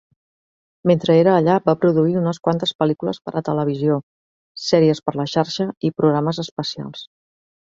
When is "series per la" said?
4.65-5.27